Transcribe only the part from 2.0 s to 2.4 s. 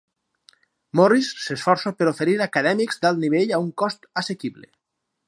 oferir